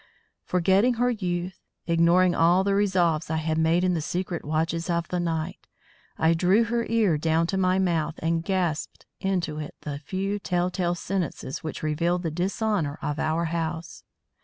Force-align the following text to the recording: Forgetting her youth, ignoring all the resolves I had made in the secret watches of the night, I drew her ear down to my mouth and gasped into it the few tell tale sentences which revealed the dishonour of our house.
Forgetting 0.45 0.95
her 0.95 1.11
youth, 1.11 1.61
ignoring 1.85 2.33
all 2.33 2.63
the 2.63 2.73
resolves 2.73 3.29
I 3.29 3.35
had 3.35 3.59
made 3.59 3.83
in 3.83 3.93
the 3.93 4.01
secret 4.01 4.43
watches 4.43 4.89
of 4.89 5.07
the 5.09 5.19
night, 5.19 5.67
I 6.17 6.33
drew 6.33 6.63
her 6.63 6.87
ear 6.89 7.19
down 7.19 7.45
to 7.45 7.55
my 7.59 7.77
mouth 7.77 8.15
and 8.17 8.43
gasped 8.43 9.05
into 9.19 9.59
it 9.59 9.75
the 9.81 9.99
few 9.99 10.39
tell 10.39 10.71
tale 10.71 10.95
sentences 10.95 11.63
which 11.63 11.83
revealed 11.83 12.23
the 12.23 12.31
dishonour 12.31 12.97
of 13.03 13.19
our 13.19 13.45
house. 13.45 14.03